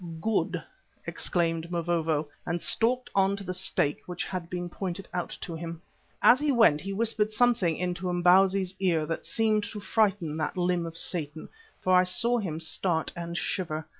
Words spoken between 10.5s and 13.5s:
limb of Satan, for I saw him start and